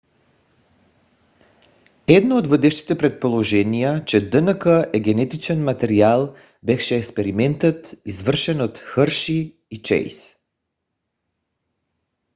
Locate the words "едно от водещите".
2.07-2.97